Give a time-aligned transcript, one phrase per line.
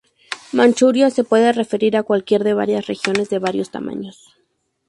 [0.51, 4.35] Manchuria se puede referir a cualquiera de varias regiones de varios tamaños.